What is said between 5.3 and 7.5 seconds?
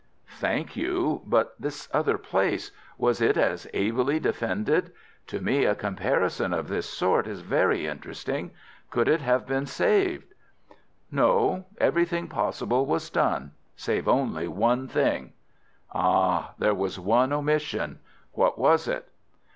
me a comparison of this sort is